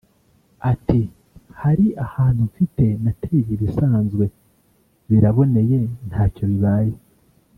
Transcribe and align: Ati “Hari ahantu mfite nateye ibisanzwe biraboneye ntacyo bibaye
Ati 0.71 0.99
“Hari 1.61 1.87
ahantu 2.05 2.41
mfite 2.49 2.83
nateye 3.03 3.51
ibisanzwe 3.55 4.25
biraboneye 5.09 5.79
ntacyo 6.09 6.45
bibaye 6.51 6.95